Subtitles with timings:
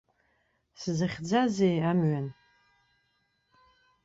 [0.81, 2.27] Сзыхьӡазеи амҩан?